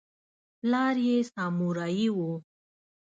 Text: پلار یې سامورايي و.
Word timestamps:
پلار 0.59 0.95
یې 1.07 1.17
سامورايي 1.31 2.07
و. 2.11 2.17